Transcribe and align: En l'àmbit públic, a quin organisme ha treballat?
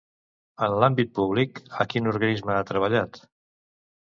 En 0.67 0.77
l'àmbit 0.83 1.11
públic, 1.19 1.61
a 1.83 1.87
quin 1.93 2.13
organisme 2.13 2.57
ha 2.57 2.65
treballat? 2.71 3.23